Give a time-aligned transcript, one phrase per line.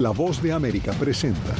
[0.00, 1.54] La voz de América presenta.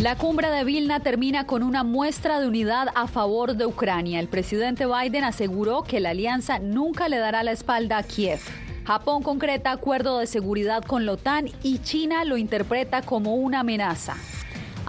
[0.00, 4.20] La cumbre de Vilna termina con una muestra de unidad a favor de Ucrania.
[4.20, 8.40] El presidente Biden aseguró que la alianza nunca le dará la espalda a Kiev.
[8.86, 14.16] Japón concreta acuerdo de seguridad con la OTAN y China lo interpreta como una amenaza.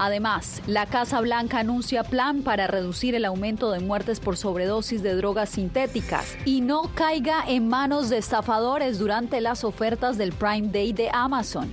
[0.04, 5.14] Además, la Casa Blanca anuncia plan para reducir el aumento de muertes por sobredosis de
[5.14, 10.92] drogas sintéticas y no caiga en manos de estafadores durante las ofertas del Prime Day
[10.92, 11.72] de Amazon.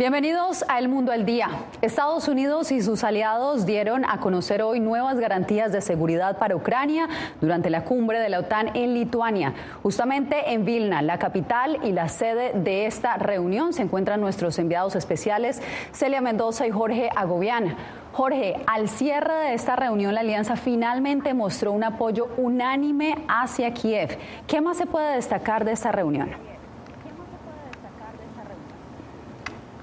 [0.00, 1.50] Bienvenidos a El Mundo al Día.
[1.82, 7.06] Estados Unidos y sus aliados dieron a conocer hoy nuevas garantías de seguridad para Ucrania
[7.42, 9.52] durante la cumbre de la OTAN en Lituania.
[9.82, 14.96] Justamente en Vilna, la capital y la sede de esta reunión, se encuentran nuestros enviados
[14.96, 15.60] especiales
[15.92, 17.76] Celia Mendoza y Jorge Agobián.
[18.12, 24.16] Jorge, al cierre de esta reunión, la alianza finalmente mostró un apoyo unánime hacia Kiev.
[24.46, 26.30] ¿Qué más se puede destacar de esta reunión?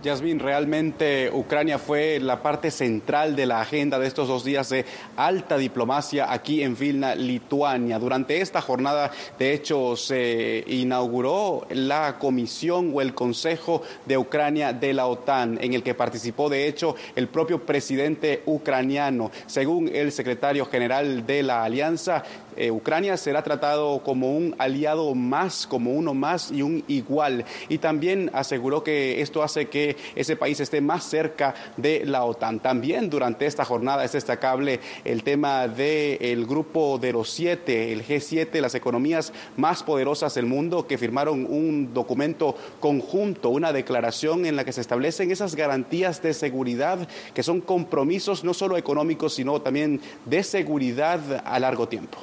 [0.07, 4.85] Yasmin, realmente Ucrania fue la parte central de la agenda de estos dos días de
[5.17, 7.99] alta diplomacia aquí en Vilna, Lituania.
[7.99, 14.93] Durante esta jornada, de hecho, se inauguró la comisión o el Consejo de Ucrania de
[14.93, 19.29] la OTAN, en el que participó, de hecho, el propio presidente ucraniano.
[19.45, 22.23] Según el secretario general de la alianza,
[22.57, 27.45] eh, Ucrania será tratado como un aliado más, como uno más y un igual.
[27.69, 32.59] Y también aseguró que esto hace que ese país esté más cerca de la OTAN.
[32.59, 38.59] También durante esta jornada es destacable el tema del grupo de los siete, el G7,
[38.59, 44.65] las economías más poderosas del mundo, que firmaron un documento conjunto, una declaración en la
[44.65, 50.01] que se establecen esas garantías de seguridad que son compromisos no solo económicos, sino también
[50.25, 52.17] de seguridad a largo tiempo.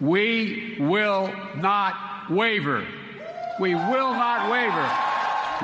[0.00, 1.94] We will not
[2.30, 2.84] waver.
[3.60, 4.88] We will not waver.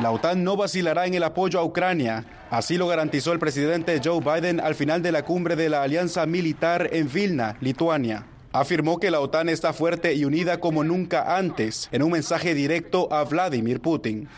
[0.02, 2.24] La OTAN no vacilará en el apoyo a Ucrania.
[2.50, 6.26] Así lo garantizó el presidente Joe Biden al final de la cumbre de la Alianza
[6.26, 8.26] Militar en Vilna, Lituania
[8.60, 13.12] afirmó que la OTAN está fuerte y unida como nunca antes en un mensaje directo
[13.12, 14.28] a Vladimir Putin.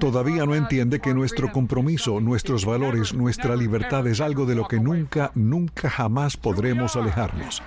[0.00, 4.80] Todavía no entiende que nuestro compromiso, nuestros valores, nuestra libertad es algo de lo que
[4.80, 7.62] nunca, nunca jamás podremos alejarnos.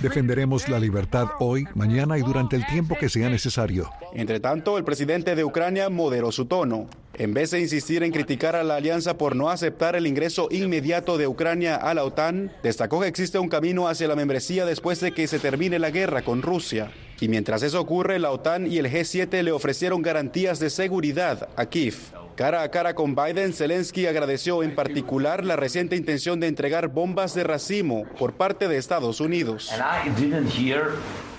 [0.00, 3.90] Defenderemos la libertad hoy, mañana y durante el tiempo que sea necesario.
[4.14, 6.86] Entre tanto, el presidente de Ucrania moderó su tono.
[7.14, 11.18] En vez de insistir en criticar a la alianza por no aceptar el ingreso inmediato
[11.18, 15.12] de Ucrania a la OTAN, destacó que existe un camino hacia la membresía después de
[15.12, 16.92] que se termine la guerra con Rusia.
[17.20, 21.66] Y mientras eso ocurre, la OTAN y el G7 le ofrecieron garantías de seguridad a
[21.66, 21.96] Kiev.
[22.36, 27.34] Cara a cara con Biden, Zelensky agradeció en particular la reciente intención de entregar bombas
[27.34, 29.70] de racimo por parte de Estados Unidos.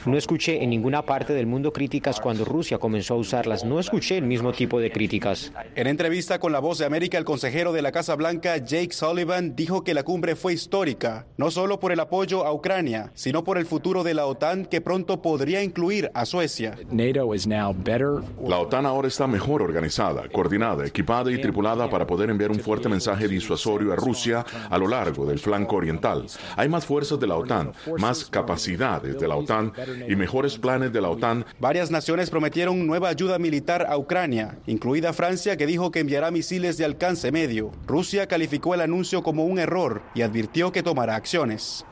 [0.05, 3.63] No escuché en ninguna parte del mundo críticas cuando Rusia comenzó a usarlas.
[3.63, 5.53] No escuché el mismo tipo de críticas.
[5.75, 9.55] En entrevista con La Voz de América, el consejero de la Casa Blanca, Jake Sullivan,
[9.55, 13.59] dijo que la cumbre fue histórica, no solo por el apoyo a Ucrania, sino por
[13.59, 16.75] el futuro de la OTAN que pronto podría incluir a Suecia.
[16.91, 22.89] La OTAN ahora está mejor organizada, coordinada, equipada y tripulada para poder enviar un fuerte
[22.89, 26.25] mensaje disuasorio a Rusia a lo largo del flanco oriental.
[26.55, 29.71] Hay más fuerzas de la OTAN, más capacidades de la OTAN
[30.07, 31.45] y mejores planes de la OTAN.
[31.59, 36.77] Varias naciones prometieron nueva ayuda militar a Ucrania, incluida Francia, que dijo que enviará misiles
[36.77, 37.71] de alcance medio.
[37.87, 41.85] Rusia calificó el anuncio como un error y advirtió que tomará acciones.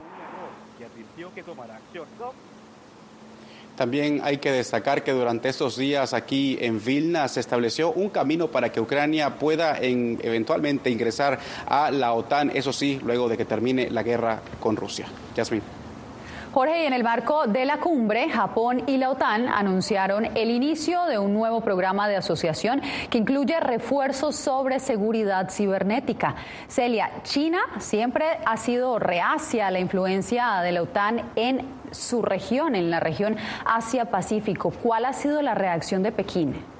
[3.79, 8.49] También hay que destacar que durante estos días aquí en Vilna se estableció un camino
[8.49, 13.89] para que Ucrania pueda eventualmente ingresar a la OTAN, eso sí, luego de que termine
[13.89, 15.07] la guerra con Rusia.
[15.33, 15.78] Yasmin.
[16.51, 21.19] Jorge, en el marco de la cumbre, Japón y la OTAN anunciaron el inicio de
[21.19, 22.81] un nuevo programa de asociación
[23.11, 26.33] que incluye refuerzos sobre seguridad cibernética.
[26.67, 32.75] Celia, China siempre ha sido reacia a la influencia de la OTAN en su región,
[32.75, 34.71] en la región Asia-Pacífico.
[34.71, 36.78] ¿Cuál ha sido la reacción de Pekín?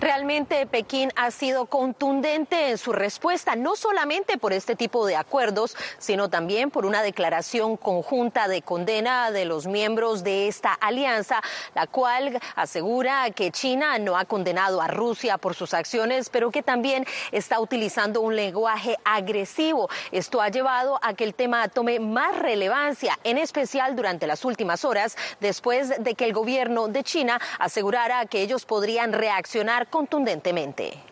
[0.00, 5.76] Realmente Pekín ha sido contundente en su respuesta, no solamente por este tipo de acuerdos,
[5.98, 11.42] sino también por una declaración conjunta de condena de los miembros de esta alianza,
[11.74, 16.62] la cual asegura que China no ha condenado a Rusia por sus acciones, pero que
[16.62, 19.88] también está utilizando un lenguaje agresivo.
[20.10, 24.84] Esto ha llevado a que el tema tome más relevancia, en especial durante las últimas
[24.84, 31.11] horas, después de que el gobierno de China asegurara que ellos podrían reaccionar contundentemente.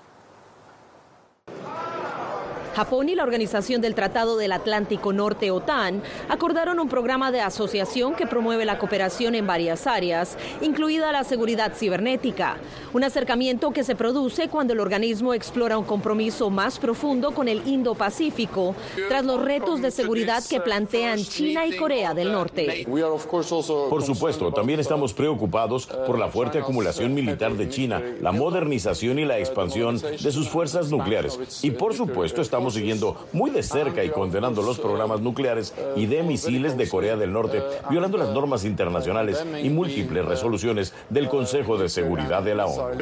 [2.80, 8.14] Japón y la Organización del Tratado del Atlántico Norte, OTAN, acordaron un programa de asociación
[8.14, 12.56] que promueve la cooperación en varias áreas, incluida la seguridad cibernética.
[12.94, 17.68] Un acercamiento que se produce cuando el organismo explora un compromiso más profundo con el
[17.68, 18.74] Indo-Pacífico,
[19.10, 22.86] tras los retos de seguridad que plantean China y Corea del Norte.
[22.88, 29.26] Por supuesto, también estamos preocupados por la fuerte acumulación militar de China, la modernización y
[29.26, 31.62] la expansión de sus fuerzas nucleares.
[31.62, 36.06] Y por supuesto, estamos estamos siguiendo muy de cerca y condenando los programas nucleares y
[36.06, 41.76] de misiles de Corea del Norte, violando las normas internacionales y múltiples resoluciones del Consejo
[41.76, 42.99] de Seguridad de la ONU.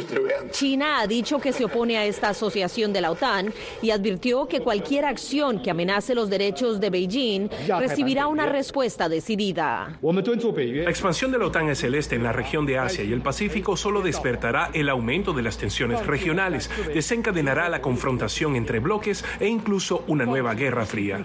[0.51, 4.61] China ha dicho que se opone a esta asociación de la OTAN y advirtió que
[4.61, 7.49] cualquier acción que amenace los derechos de Beijing
[7.79, 9.99] recibirá una respuesta decidida.
[10.03, 13.77] La expansión de la OTAN es celeste en la región de Asia y el Pacífico
[13.77, 20.05] solo despertará el aumento de las tensiones regionales, desencadenará la confrontación entre bloques e incluso
[20.07, 21.23] una nueva guerra fría.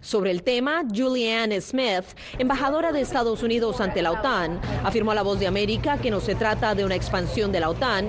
[0.00, 2.04] Sobre el tema, Julianne Smith,
[2.38, 6.20] embajadora de Estados Unidos ante la OTAN, afirmó a La Voz de América que no
[6.20, 8.08] se trata de una expansión de la OTAN,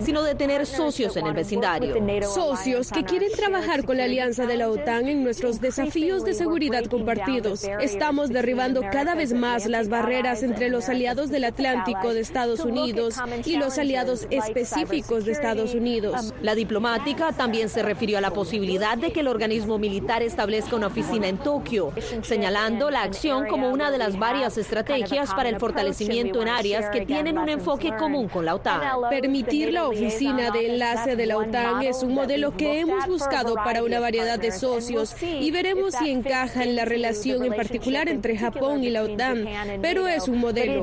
[0.00, 1.94] sino de tener socios en el vecindario.
[2.22, 6.84] Socios que quieren trabajar con la alianza de la OTAN en nuestros desafíos de seguridad
[6.86, 7.62] compartidos.
[7.80, 13.14] Estamos derribando cada vez más las barreras entre los aliados del Atlántico de Estados Unidos
[13.44, 16.34] y los aliados específicos de Estados Unidos.
[16.42, 20.74] La diplomática también se refirió a la posibilidad de que el organismo militar militar establezca
[20.74, 25.58] una oficina en Tokio, señalando la acción como una de las varias estrategias para el
[25.58, 28.80] fortalecimiento en áreas que tienen un enfoque común con la OTAN.
[29.10, 33.82] Permitir la oficina de enlace de la OTAN es un modelo que hemos buscado para
[33.82, 38.84] una variedad de socios y veremos si encaja en la relación en particular entre Japón
[38.84, 39.46] y la OTAN,
[39.82, 40.82] pero es un modelo.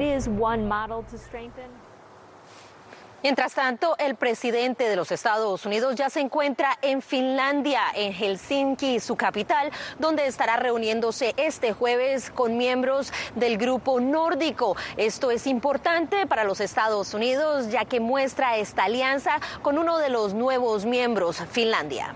[3.22, 9.02] Mientras tanto, el presidente de los Estados Unidos ya se encuentra en Finlandia, en Helsinki,
[9.02, 14.78] su capital, donde estará reuniéndose este jueves con miembros del grupo nórdico.
[14.96, 20.10] Esto es importante para los Estados Unidos, ya que muestra esta alianza con uno de
[20.10, 22.16] los nuevos miembros, Finlandia.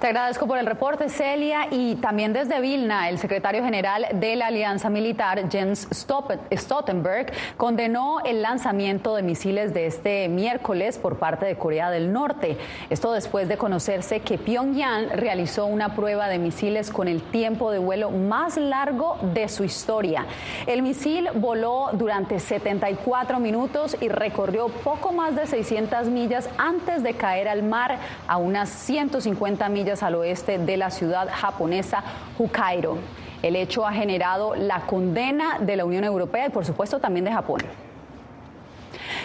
[0.00, 4.46] Te agradezco por el reporte, Celia, y también desde Vilna, el secretario general de la
[4.46, 11.56] Alianza Militar, Jens Stoltenberg, condenó el lanzamiento de misiles de este miércoles por parte de
[11.56, 12.56] Corea del Norte.
[12.88, 17.78] Esto después de conocerse que Pyongyang realizó una prueba de misiles con el tiempo de
[17.78, 20.24] vuelo más largo de su historia.
[20.66, 27.12] El misil voló durante 74 minutos y recorrió poco más de 600 millas antes de
[27.12, 32.02] caer al mar a unas 150 millas al oeste de la ciudad japonesa
[32.38, 32.98] Hokkaido.
[33.42, 37.32] El hecho ha generado la condena de la Unión Europea y por supuesto también de
[37.32, 37.60] Japón.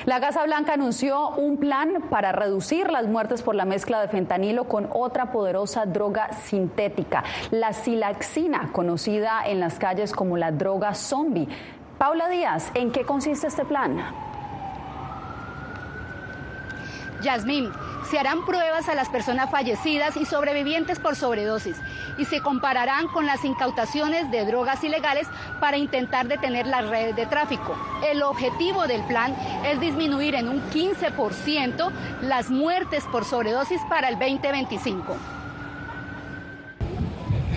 [0.06, 4.66] La Casa Blanca anunció un plan para reducir las muertes por la mezcla de fentanilo
[4.66, 11.48] con otra poderosa droga sintética, la silaxina, conocida en las calles como la droga zombie.
[11.98, 13.98] Paula Díaz, ¿en qué consiste este plan?
[17.26, 17.72] Yasmín,
[18.10, 21.76] se harán pruebas a las personas fallecidas y sobrevivientes por sobredosis
[22.18, 25.28] y se compararán con las incautaciones de drogas ilegales
[25.60, 27.76] para intentar detener las redes de tráfico.
[28.08, 29.36] El objetivo del plan
[29.66, 35.35] es disminuir en un 15% las muertes por sobredosis para el 2025.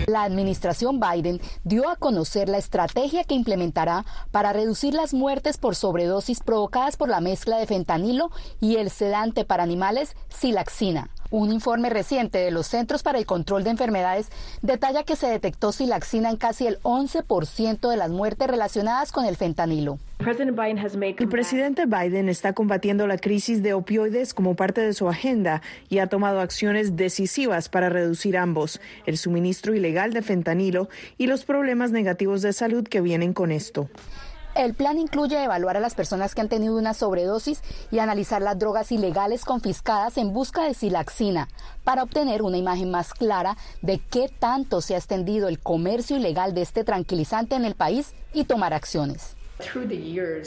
[0.09, 5.75] La administración Biden dio a conocer la estrategia que implementará para reducir las muertes por
[5.75, 11.11] sobredosis provocadas por la mezcla de fentanilo y el sedante para animales silaxina.
[11.31, 14.29] Un informe reciente de los Centros para el Control de Enfermedades
[14.63, 19.35] detalla que se detectó silaxina en casi el 11% de las muertes relacionadas con el
[19.35, 19.99] fentanilo.
[20.19, 25.99] El presidente Biden está combatiendo la crisis de opioides como parte de su agenda y
[25.99, 31.91] ha tomado acciones decisivas para reducir ambos, el suministro ilegal de fentanilo y los problemas
[31.91, 33.87] negativos de salud que vienen con esto.
[34.55, 38.57] El plan incluye evaluar a las personas que han tenido una sobredosis y analizar las
[38.57, 41.47] drogas ilegales confiscadas en busca de silaxina
[41.83, 46.53] para obtener una imagen más clara de qué tanto se ha extendido el comercio ilegal
[46.53, 49.35] de este tranquilizante en el país y tomar acciones.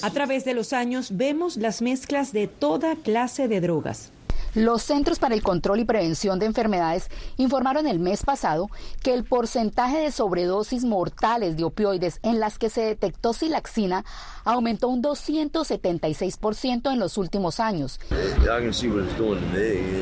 [0.02, 4.10] A través de los años vemos las mezclas de toda clase de drogas.
[4.54, 8.68] Los Centros para el Control y Prevención de Enfermedades informaron el mes pasado
[9.02, 14.04] que el porcentaje de sobredosis mortales de opioides en las que se detectó silaxina
[14.44, 17.98] aumentó un 276% en los últimos años.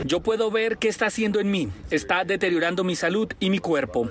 [0.05, 1.69] Yo puedo ver qué está haciendo en mí.
[1.91, 4.11] Está deteriorando mi salud y mi cuerpo.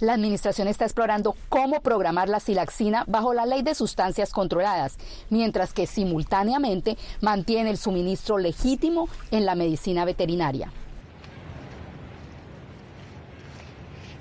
[0.00, 4.96] La administración está explorando cómo programar la silaxina bajo la ley de sustancias controladas,
[5.28, 10.72] mientras que simultáneamente mantiene el suministro legítimo en la medicina veterinaria.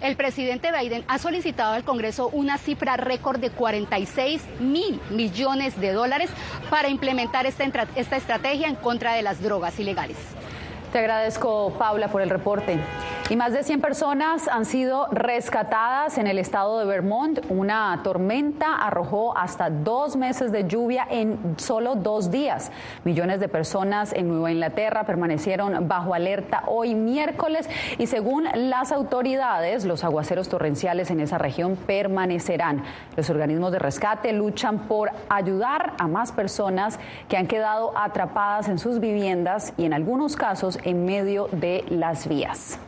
[0.02, 5.92] El presidente Biden ha solicitado al Congreso una cifra récord de 46 mil millones de
[5.94, 6.30] dólares
[6.70, 10.18] para implementar esta, esta estrategia en contra de las drogas ilegales.
[10.92, 12.80] Te agradezco, Paula, por el reporte.
[13.30, 17.42] Y más de 100 personas han sido rescatadas en el estado de Vermont.
[17.50, 22.72] Una tormenta arrojó hasta dos meses de lluvia en solo dos días.
[23.04, 27.70] Millones de personas en Nueva Inglaterra permanecieron bajo alerta hoy miércoles
[28.00, 32.82] y según las autoridades, los aguaceros torrenciales en esa región permanecerán.
[33.16, 38.80] Los organismos de rescate luchan por ayudar a más personas que han quedado atrapadas en
[38.80, 42.80] sus viviendas y en algunos casos en medio de las vías.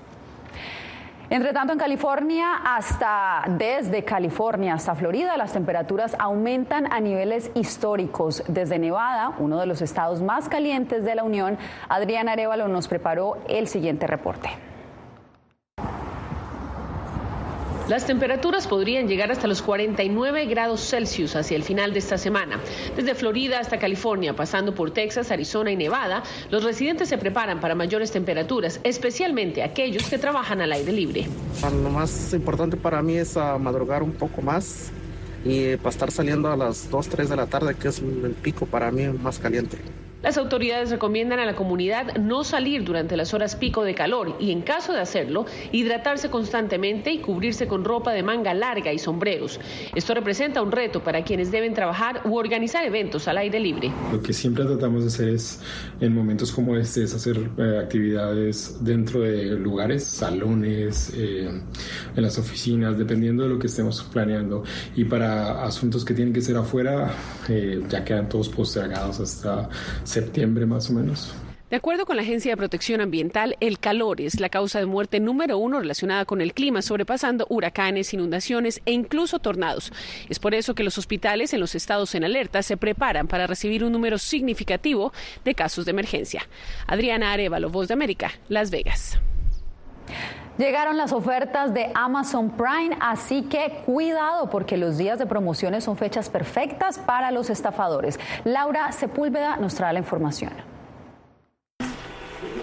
[1.29, 8.43] Entre tanto, en California, hasta desde California hasta Florida, las temperaturas aumentan a niveles históricos.
[8.49, 11.57] Desde Nevada, uno de los estados más calientes de la Unión,
[11.87, 14.49] Adrián Arevalo nos preparó el siguiente reporte.
[17.91, 22.61] Las temperaturas podrían llegar hasta los 49 grados Celsius hacia el final de esta semana.
[22.95, 27.75] Desde Florida hasta California, pasando por Texas, Arizona y Nevada, los residentes se preparan para
[27.75, 31.27] mayores temperaturas, especialmente aquellos que trabajan al aire libre.
[31.83, 34.93] Lo más importante para mí es ah, madrugar un poco más
[35.43, 38.37] y eh, para estar saliendo a las 2, 3 de la tarde, que es el
[38.41, 39.79] pico para mí más caliente.
[40.23, 44.51] Las autoridades recomiendan a la comunidad no salir durante las horas pico de calor y
[44.51, 49.59] en caso de hacerlo, hidratarse constantemente y cubrirse con ropa de manga larga y sombreros.
[49.95, 53.91] Esto representa un reto para quienes deben trabajar u organizar eventos al aire libre.
[54.11, 55.59] Lo que siempre tratamos de hacer es,
[55.99, 61.49] en momentos como este, es hacer eh, actividades dentro de lugares, salones, eh,
[62.15, 64.63] en las oficinas, dependiendo de lo que estemos planeando.
[64.95, 67.11] Y para asuntos que tienen que ser afuera,
[67.49, 69.67] eh, ya quedan todos postergados hasta
[70.11, 71.33] septiembre más o menos.
[71.71, 75.21] De acuerdo con la Agencia de Protección Ambiental, el calor es la causa de muerte
[75.21, 79.93] número uno relacionada con el clima, sobrepasando huracanes, inundaciones e incluso tornados.
[80.27, 83.85] Es por eso que los hospitales en los estados en alerta se preparan para recibir
[83.85, 85.13] un número significativo
[85.45, 86.45] de casos de emergencia.
[86.87, 89.17] Adriana Arevalo, Voz de América, Las Vegas.
[90.57, 95.97] Llegaron las ofertas de Amazon Prime, así que cuidado porque los días de promociones son
[95.97, 98.19] fechas perfectas para los estafadores.
[98.43, 100.70] Laura Sepúlveda nos trae la información.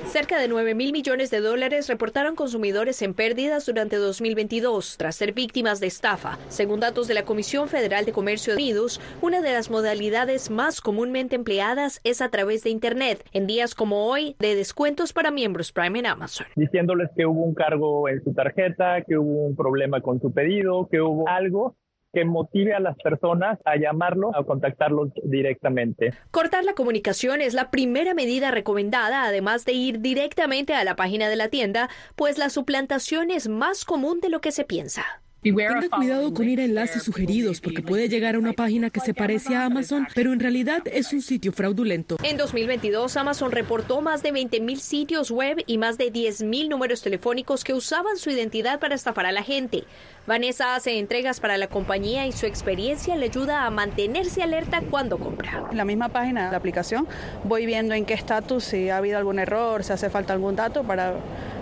[0.08, 5.34] Cerca de 9 mil millones de dólares reportaron consumidores en pérdidas durante 2022 tras ser
[5.34, 6.38] víctimas de estafa.
[6.48, 10.80] Según datos de la Comisión Federal de Comercio de Unidos, una de las modalidades más
[10.80, 15.72] comúnmente empleadas es a través de Internet, en días como hoy, de descuentos para miembros
[15.72, 16.46] Prime en Amazon.
[16.56, 20.88] Diciéndoles que hubo un cargo en su tarjeta, que hubo un problema con su pedido,
[20.90, 21.76] que hubo algo
[22.12, 26.12] que motive a las personas a llamarlo, a contactarlos directamente.
[26.30, 31.28] Cortar la comunicación es la primera medida recomendada, además de ir directamente a la página
[31.28, 35.04] de la tienda, pues la suplantación es más común de lo que se piensa.
[35.40, 39.14] Tenga cuidado con ir a enlaces sugeridos porque puede llegar a una página que se
[39.14, 42.16] parece a Amazon, pero en realidad es un sitio fraudulento.
[42.24, 47.62] En 2022, Amazon reportó más de 20.000 sitios web y más de 10.000 números telefónicos
[47.62, 49.84] que usaban su identidad para estafar a la gente.
[50.26, 55.18] Vanessa hace entregas para la compañía y su experiencia le ayuda a mantenerse alerta cuando
[55.18, 55.68] compra.
[55.70, 57.06] En la misma página de la aplicación
[57.44, 60.82] voy viendo en qué estatus, si ha habido algún error, si hace falta algún dato
[60.82, 61.14] para,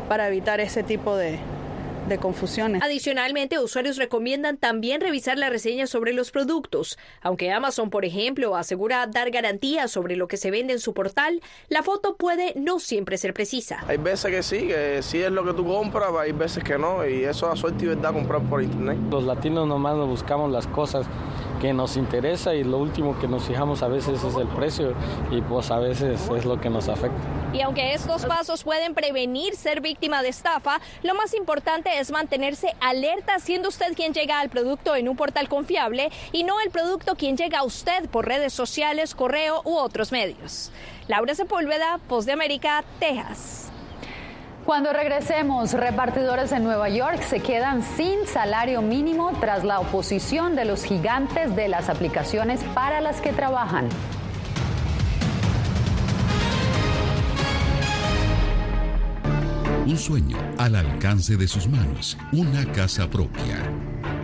[0.08, 1.38] para evitar ese tipo de,
[2.08, 2.82] de confusiones.
[2.82, 6.98] Adicionalmente, usuarios recomiendan también revisar la reseña sobre los productos.
[7.22, 11.40] Aunque Amazon, por ejemplo, asegura dar garantías sobre lo que se vende en su portal,
[11.68, 13.84] la foto puede no siempre ser precisa.
[13.88, 17.06] Hay veces que sí, que sí es lo que tú compras, hay veces que no,
[17.06, 18.98] y eso a suerte y verdad comprar por internet.
[19.10, 21.06] Los latinos nomás nos buscamos las cosas
[21.60, 24.94] que nos interesa y lo último que nos fijamos a veces es el precio
[25.30, 27.16] y pues a veces es lo que nos afecta.
[27.52, 32.74] Y aunque estos pasos pueden prevenir ser víctima de estafa, lo más importante es mantenerse
[32.80, 37.14] alerta siendo usted quien llega al producto en un portal confiable y no el producto
[37.16, 40.70] quien llega a usted por redes sociales, correo u otros medios.
[41.08, 43.65] Laura Sepúlveda, Post de América, Texas.
[44.66, 50.64] Cuando regresemos, repartidores en Nueva York se quedan sin salario mínimo tras la oposición de
[50.64, 53.88] los gigantes de las aplicaciones para las que trabajan.
[59.86, 63.62] Un sueño al alcance de sus manos, una casa propia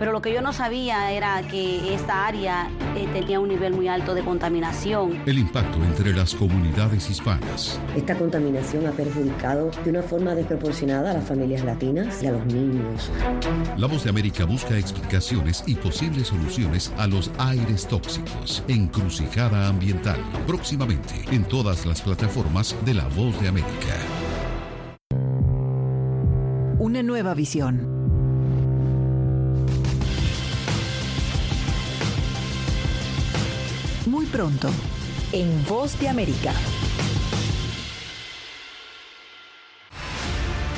[0.03, 3.87] pero lo que yo no sabía era que esta área eh, tenía un nivel muy
[3.87, 5.21] alto de contaminación.
[5.25, 7.79] El impacto entre las comunidades hispanas.
[7.95, 12.45] Esta contaminación ha perjudicado de una forma desproporcionada a las familias latinas y a los
[12.47, 13.09] niños.
[13.77, 18.61] La Voz de América busca explicaciones y posibles soluciones a los aires tóxicos.
[18.67, 20.19] Encrucijada ambiental.
[20.45, 23.95] Próximamente en todas las plataformas de La Voz de América.
[26.77, 28.02] Una nueva visión
[34.13, 34.69] muy pronto
[35.31, 36.53] en Voz de América.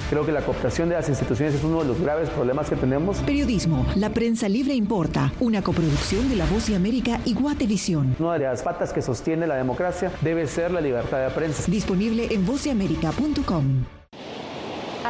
[0.10, 3.18] Creo que la cooptación de las instituciones es uno de los graves problemas que tenemos.
[3.18, 8.15] Periodismo, la prensa libre importa, una coproducción de La Voz de América y Guatevisión.
[8.20, 11.70] Una de las patas que sostiene la democracia debe ser la libertad de prensa.
[11.70, 14.05] Disponible en vozdeamerica.com.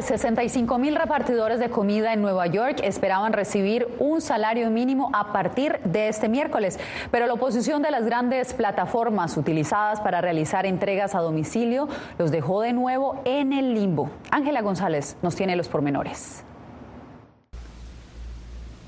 [0.00, 5.30] De 65 mil repartidores de comida en Nueva York esperaban recibir un salario mínimo a
[5.30, 6.80] partir de este miércoles,
[7.10, 12.62] pero la oposición de las grandes plataformas utilizadas para realizar entregas a domicilio los dejó
[12.62, 14.10] de nuevo en el limbo.
[14.30, 16.44] Ángela González nos tiene los pormenores.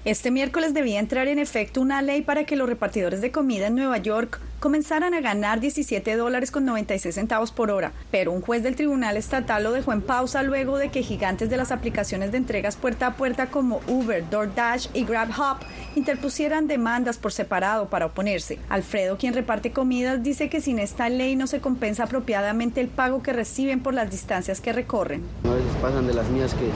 [0.05, 3.77] Este miércoles debía entrar en efecto una ley para que los repartidores de comida en
[3.77, 8.65] Nueva York comenzaran a ganar 17 dólares con 96 centavos por hora, pero un juez
[8.65, 12.39] del Tribunal Estatal lo dejó en pausa luego de que gigantes de las aplicaciones de
[12.39, 15.59] entregas puerta a puerta como Uber, DoorDash y GrabHub
[15.95, 18.59] interpusieran demandas por separado para oponerse.
[18.71, 23.23] Alfredo, quien reparte comidas, dice que sin esta ley no se compensa apropiadamente el pago
[23.23, 25.23] que reciben por las distancias que recorren.
[25.45, 26.71] A veces pasan de las mías que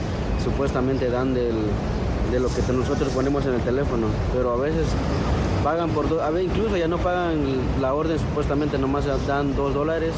[0.45, 1.55] supuestamente dan del
[2.31, 4.87] de lo que nosotros ponemos en el teléfono, pero a veces
[5.63, 7.37] pagan por dos, a veces incluso ya no pagan
[7.81, 10.13] la orden, supuestamente nomás dan dos dólares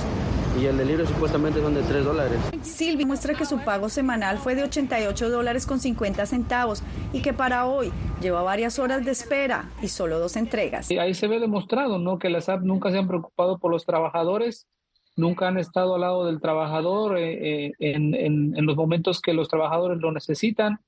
[0.59, 2.39] y el delirio supuestamente son de tres dólares.
[2.61, 7.33] Silvi muestra que su pago semanal fue de 88 dólares con 50 centavos y que
[7.33, 7.91] para hoy
[8.21, 10.89] lleva varias horas de espera y solo dos entregas.
[10.91, 12.17] Ahí se ve demostrado ¿no?
[12.17, 14.67] que las apps nunca se han preocupado por los trabajadores,
[15.15, 18.15] nunca han estado al lado del trabajador eh, eh, en,
[18.57, 20.79] en los momentos que los trabajadores lo necesitan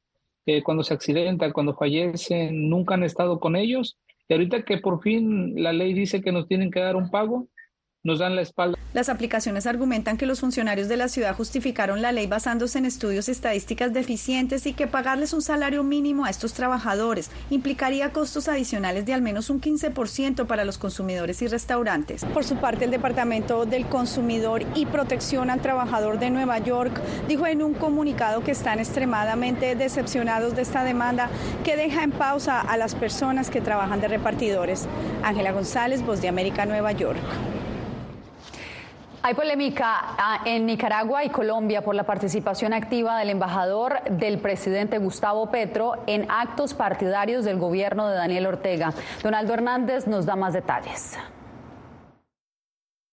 [0.64, 3.98] cuando se accidentan, cuando fallecen, nunca han estado con ellos.
[4.28, 7.48] Y ahorita que por fin la ley dice que nos tienen que dar un pago,
[8.04, 8.78] nos dan la espalda.
[8.94, 13.30] Las aplicaciones argumentan que los funcionarios de la ciudad justificaron la ley basándose en estudios
[13.30, 19.14] estadísticas deficientes y que pagarles un salario mínimo a estos trabajadores implicaría costos adicionales de
[19.14, 22.26] al menos un 15% para los consumidores y restaurantes.
[22.26, 27.48] Por su parte, el Departamento del Consumidor y Protección al Trabajador de Nueva York dijo
[27.48, 31.30] en un comunicado que están extremadamente decepcionados de esta demanda
[31.64, 34.88] que deja en pausa a las personas que trabajan de repartidores.
[35.24, 37.20] Ángela González, Voz de América, Nueva York.
[39.24, 44.98] Hay polémica ah, en Nicaragua y Colombia por la participación activa del embajador del presidente
[44.98, 48.96] Gustavo Petro en actos partidarios del gobierno de Daniel Ortega.
[49.22, 51.20] Donaldo Hernández nos da más detalles.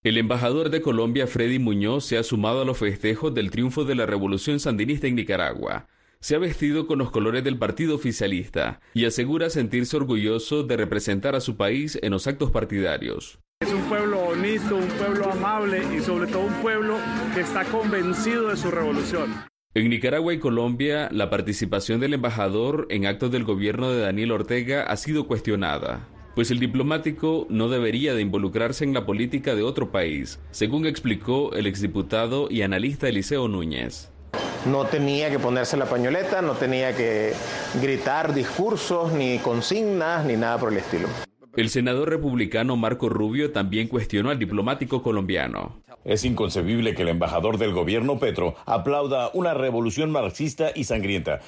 [0.03, 3.95] El embajador de Colombia, Freddy Muñoz, se ha sumado a los festejos del triunfo de
[3.95, 5.89] la revolución sandinista en Nicaragua.
[6.21, 11.35] Se ha vestido con los colores del partido oficialista y asegura sentirse orgulloso de representar
[11.35, 13.41] a su país en los actos partidarios.
[13.69, 16.97] Es un pueblo bonito, un pueblo amable y sobre todo un pueblo
[17.35, 19.45] que está convencido de su revolución.
[19.75, 24.85] En Nicaragua y Colombia, la participación del embajador en actos del gobierno de Daniel Ortega
[24.85, 26.09] ha sido cuestionada.
[26.35, 31.53] pues el diplomático no debería de involucrarse en la política de otro país, según explicó
[31.53, 34.11] el exdiputado y analista Eliseo Núñez.
[34.65, 37.35] No tenía que ponerse la pañoleta, no tenía que
[37.83, 41.09] gritar discursos, ni consignas, ni nada por el estilo.
[41.59, 45.83] El senador republicano Marco Rubio también cuestionó al diplomático colombiano.
[46.05, 51.41] Es inconcebible que el embajador del gobierno Petro aplauda una revolución marxista y sangrienta.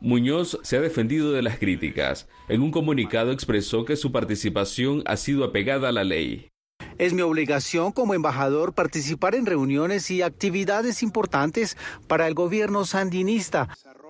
[0.00, 2.30] Muñoz se ha defendido de las críticas.
[2.48, 6.48] En un comunicado expresó que su participación ha sido apegada a la ley.
[6.96, 13.68] Es mi obligación como embajador participar en reuniones y actividades importantes para el gobierno sandinista.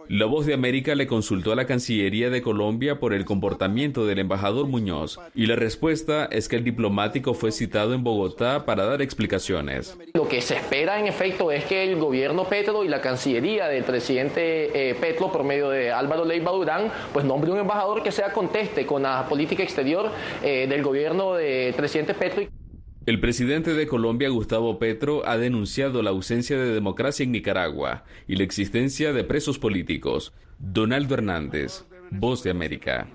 [0.08, 4.18] La Voz de América le consultó a la Cancillería de Colombia por el comportamiento del
[4.18, 9.02] embajador Muñoz y la respuesta es que el diplomático fue citado en Bogotá para dar
[9.02, 9.96] explicaciones.
[10.14, 13.84] Lo que se espera en efecto es que el gobierno Petro y la Cancillería del
[13.84, 18.32] presidente eh, Petro por medio de Álvaro Leiva Durán pues nombre un embajador que sea
[18.32, 20.10] conteste con la política exterior
[20.42, 22.61] eh, del gobierno del presidente Petro.
[23.04, 28.36] El presidente de Colombia, Gustavo Petro, ha denunciado la ausencia de democracia en Nicaragua y
[28.36, 30.32] la existencia de presos políticos.
[30.58, 33.08] Donaldo Hernández, Voz de América.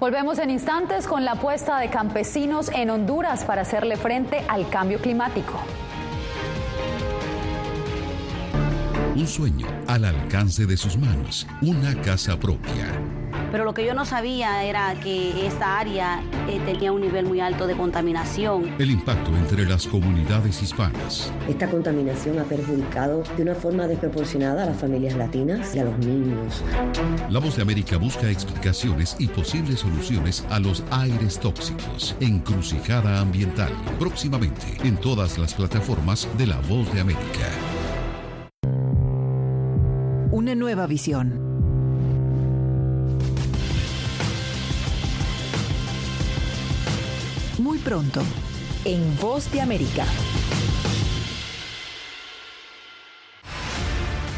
[0.00, 4.98] Volvemos en instantes con la apuesta de campesinos en Honduras para hacerle frente al cambio
[4.98, 5.54] climático.
[9.14, 12.88] Un sueño al alcance de sus manos, una casa propia
[13.54, 17.38] pero lo que yo no sabía era que esta área eh, tenía un nivel muy
[17.38, 18.74] alto de contaminación.
[18.80, 21.32] El impacto entre las comunidades hispanas.
[21.48, 25.96] Esta contaminación ha perjudicado de una forma desproporcionada a las familias latinas y a los
[25.98, 26.64] niños.
[27.30, 32.16] La voz de América busca explicaciones y posibles soluciones a los aires tóxicos.
[32.18, 33.70] Encrucijada ambiental.
[34.00, 37.46] Próximamente en todas las plataformas de La Voz de América.
[40.32, 41.53] Una nueva visión
[47.64, 48.20] Muy pronto,
[48.84, 50.04] en Voz de América.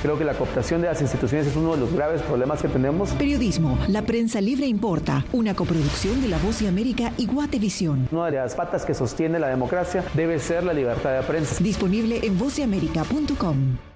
[0.01, 3.11] Creo que la cooptación de las instituciones es uno de los graves problemas que tenemos.
[3.15, 8.07] Periodismo, la prensa libre importa, una coproducción de La Voz de América y Guatevisión.
[8.13, 11.57] Una de las patas que sostiene la democracia debe ser la libertad de prensa.
[11.59, 13.96] Disponible en vozdeamerica.com.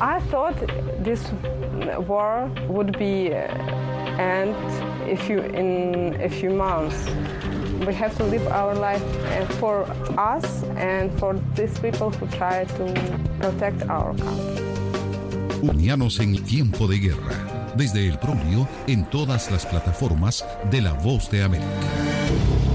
[0.00, 0.54] I thought
[1.02, 1.20] this
[2.06, 3.48] war would be uh,
[4.18, 4.54] end
[5.08, 6.94] if you in a few months.
[7.84, 12.64] We have to live our life uh, for us and for these people who try
[12.64, 12.84] to
[13.40, 14.64] protect our country.
[15.62, 17.74] Unianos en tiempo de guerra.
[17.76, 22.67] Desde el propio en todas las plataformas de La Voz de América.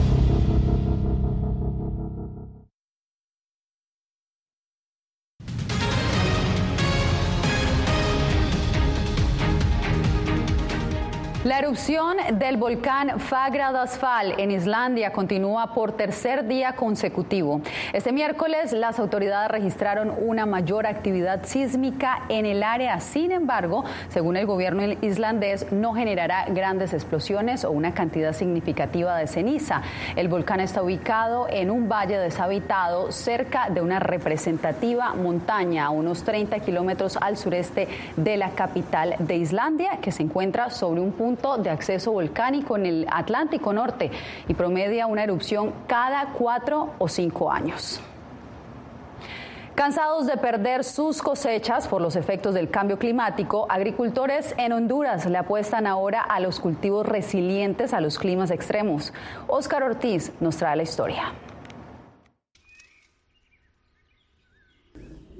[11.83, 17.59] Erupción del volcán Fagradalsfjall en Islandia continúa por tercer día consecutivo.
[17.91, 23.01] Este miércoles las autoridades registraron una mayor actividad sísmica en el área.
[23.01, 29.27] Sin embargo, según el gobierno islandés, no generará grandes explosiones o una cantidad significativa de
[29.27, 29.81] ceniza.
[30.15, 36.23] El volcán está ubicado en un valle deshabitado cerca de una representativa montaña a unos
[36.23, 41.57] 30 kilómetros al sureste de la capital de Islandia, que se encuentra sobre un punto
[41.57, 44.11] de acceso volcánico en el Atlántico Norte
[44.47, 48.01] y promedia una erupción cada cuatro o cinco años.
[49.75, 55.37] Cansados de perder sus cosechas por los efectos del cambio climático, agricultores en Honduras le
[55.37, 59.13] apuestan ahora a los cultivos resilientes a los climas extremos.
[59.47, 61.33] Óscar Ortiz nos trae la historia.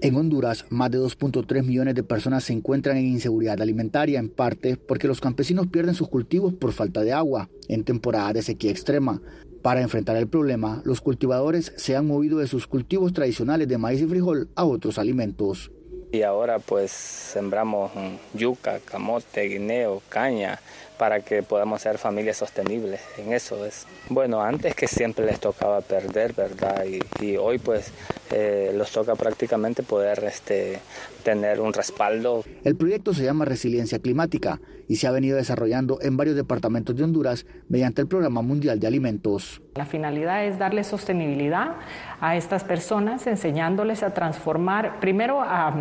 [0.04, 4.76] En Honduras, más de 2.3 millones de personas se encuentran en inseguridad alimentaria, en parte
[4.76, 9.22] porque los campesinos pierden sus cultivos por falta de agua en temporada de sequía extrema.
[9.62, 14.02] Para enfrentar el problema, los cultivadores se han movido de sus cultivos tradicionales de maíz
[14.02, 15.72] y frijol a otros alimentos.
[16.12, 17.90] Y ahora pues sembramos
[18.34, 20.60] yuca, camote, guineo, caña
[20.98, 23.02] para que podamos ser familias sostenibles.
[23.18, 23.86] En eso es.
[24.10, 26.86] Bueno, antes que siempre les tocaba perder, ¿verdad?
[26.86, 27.92] Y, hoy pues
[28.32, 30.80] eh, los toca prácticamente poder este,
[31.24, 32.44] tener un respaldo.
[32.64, 37.04] El proyecto se llama Resiliencia Climática y se ha venido desarrollando en varios departamentos de
[37.04, 39.62] Honduras mediante el Programa Mundial de Alimentos.
[39.76, 41.78] La finalidad es darle sostenibilidad
[42.20, 45.74] a estas personas, enseñándoles a transformar, primero a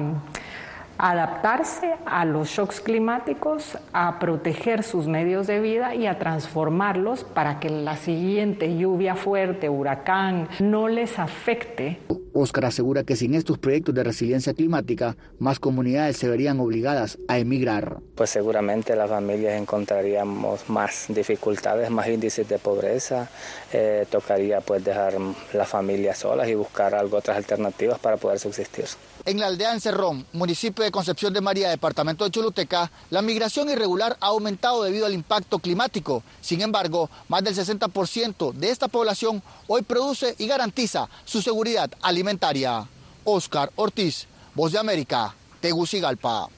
[1.02, 7.58] adaptarse a los shocks climáticos, a proteger sus medios de vida y a transformarlos para
[7.58, 11.98] que la siguiente lluvia fuerte, huracán, no les afecte.
[12.34, 17.38] Oscar asegura que sin estos proyectos de resiliencia climática, más comunidades se verían obligadas a
[17.38, 17.98] emigrar.
[18.14, 23.28] Pues seguramente las familias encontraríamos más dificultades, más índices de pobreza,
[23.72, 25.14] eh, tocaría pues dejar
[25.52, 28.86] las familias solas y buscar algo, otras alternativas para poder subsistir.
[29.24, 34.16] En la aldea Encerrón, municipio de Concepción de María, departamento de Choluteca, la migración irregular
[34.20, 36.22] ha aumentado debido al impacto climático.
[36.40, 42.21] Sin embargo, más del 60% de esta población hoy produce y garantiza su seguridad alimentaria.
[43.24, 46.48] Oscar Ortiz, Voz de América, Tegucigalpa.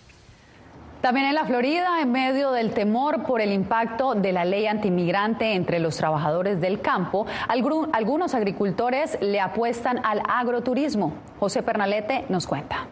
[1.00, 5.52] También en la Florida, en medio del temor por el impacto de la ley antimigrante
[5.52, 11.12] entre los trabajadores del campo, algunos agricultores le apuestan al agroturismo.
[11.38, 12.86] José Pernalete nos cuenta.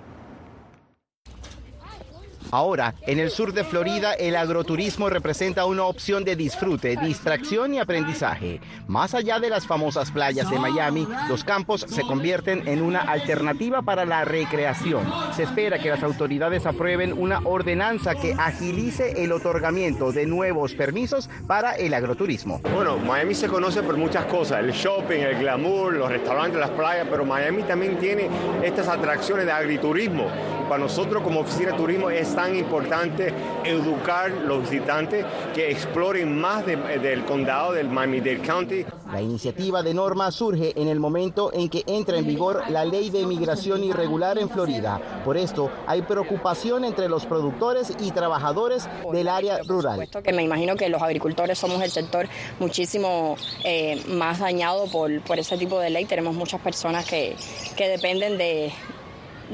[2.53, 7.79] Ahora, en el sur de Florida, el agroturismo representa una opción de disfrute, distracción y
[7.79, 8.61] aprendizaje.
[8.87, 13.81] Más allá de las famosas playas de Miami, los campos se convierten en una alternativa
[13.81, 15.03] para la recreación.
[15.35, 21.31] Se espera que las autoridades aprueben una ordenanza que agilice el otorgamiento de nuevos permisos
[21.47, 22.61] para el agroturismo.
[22.75, 27.07] Bueno, Miami se conoce por muchas cosas, el shopping, el glamour, los restaurantes, las playas,
[27.11, 28.29] pero Miami también tiene
[28.63, 30.27] estas atracciones de agriturismo.
[30.69, 33.33] Para nosotros como oficina de turismo es tan importante
[33.65, 35.25] educar los visitantes
[35.55, 38.85] que exploren más del condado del Miami-Dade County.
[39.13, 43.11] La iniciativa de norma surge en el momento en que entra en vigor la ley
[43.11, 45.01] de migración irregular en Florida.
[45.25, 49.97] Por esto hay preocupación entre los productores y trabajadores del área rural.
[49.97, 52.27] Por supuesto que me imagino que los agricultores somos el sector
[52.59, 56.07] muchísimo eh, más dañado por, por ese tipo de ley.
[56.07, 57.37] Tenemos muchas personas que,
[57.77, 58.73] que dependen de,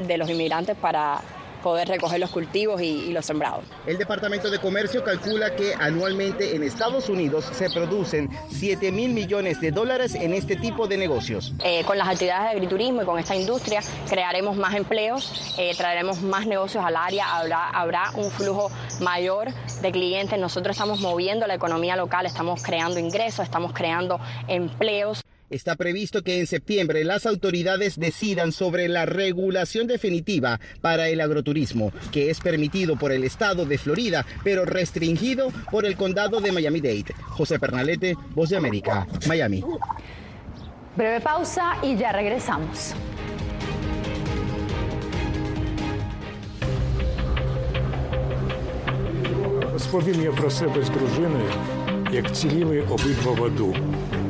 [0.07, 1.21] de los inmigrantes para
[1.59, 3.65] poder recoger los cultivos y, los sembrados.
[3.87, 9.61] El Departamento de Comercio calcula que anualmente en Estados Unidos se producen 7 mil millones
[9.61, 11.55] de dólares en este tipo de negocios.
[11.65, 16.21] Eh, con las actividades de agriturismo y con esta industria crearemos más empleos, eh, traeremos
[16.21, 20.39] más negocios al área, habrá, habrá un flujo mayor de clientes.
[20.39, 25.23] Nosotros estamos moviendo la economía local, estamos creando ingresos, estamos creando empleos.
[25.51, 31.91] Está previsto que en septiembre las autoridades decidan sobre la regulación definitiva para el agroturismo,
[32.13, 37.15] que es permitido por el estado de Florida, pero restringido por el condado de Miami-Dade.
[37.29, 39.65] José Pernalete, Voz de América, Miami.
[40.97, 42.95] Breve pausa y ya regresamos.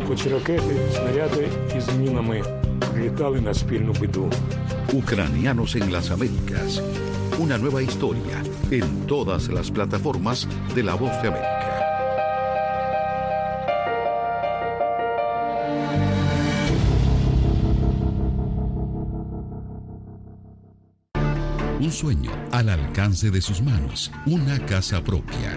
[0.08, 2.43] хоч ракети, снаряди із мінами
[2.97, 4.32] літали на спільну біду.
[4.93, 6.82] Ucranianos en las Américas.
[7.39, 11.60] Una nueva historia en todas las plataformas de La Voz de América.
[21.79, 25.51] Un sueño al alcance de sus manos, una casa propia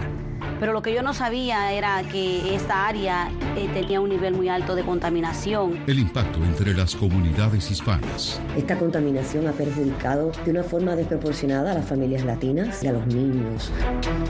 [0.62, 4.48] pero lo que yo no sabía era que esta área eh, tenía un nivel muy
[4.48, 5.80] alto de contaminación.
[5.88, 8.40] El impacto entre las comunidades hispanas.
[8.56, 13.04] Esta contaminación ha perjudicado de una forma desproporcionada a las familias latinas y a los
[13.08, 13.72] niños.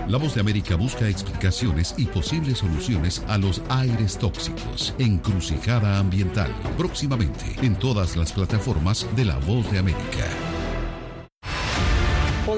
[0.08, 4.94] La voz de América busca explicaciones y posibles soluciones a los aires tóxicos.
[4.98, 6.50] Encrucijada ambiental.
[6.78, 10.24] Próximamente en todas las plataformas de La Voz de América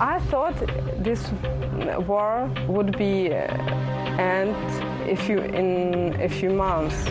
[0.00, 0.54] I thought
[1.02, 1.32] this
[2.06, 3.46] war would be uh,
[4.18, 4.54] end
[5.08, 7.08] if you in a few months,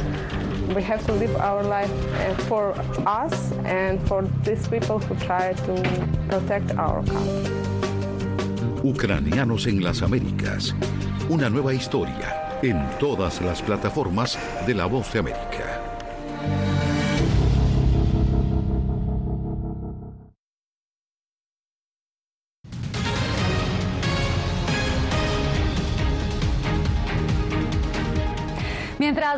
[0.76, 2.76] we have to live our life uh, for
[3.08, 5.74] us and for these people who try to
[6.30, 7.52] protect our country.
[8.84, 10.76] Ucranianos en las Américas.
[11.30, 15.95] Una nueva historia en todas las plataformas de La Voz de América.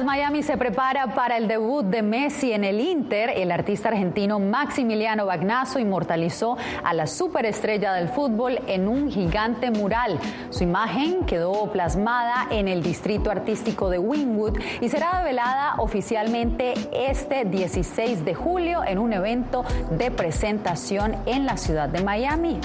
[0.03, 5.25] Miami se prepara para el debut de Messi en el Inter, el artista argentino Maximiliano
[5.25, 10.19] Bagnazo inmortalizó a la superestrella del fútbol en un gigante mural.
[10.49, 17.45] Su imagen quedó plasmada en el distrito artístico de Wynwood y será revelada oficialmente este
[17.45, 22.59] 16 de julio en un evento de presentación en la ciudad de Miami.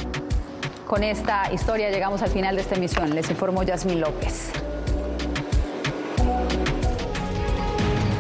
[0.87, 3.15] Con esta historia llegamos al final de esta emisión.
[3.15, 4.53] Les informó Yasmín López.